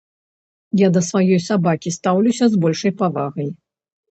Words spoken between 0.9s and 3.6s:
да сваёй сабакі стаўлюся з большай павагай.